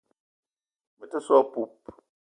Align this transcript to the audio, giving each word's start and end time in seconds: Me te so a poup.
Me 0.99 1.05
te 1.11 1.19
so 1.27 1.35
a 1.41 1.47
poup. 1.51 1.97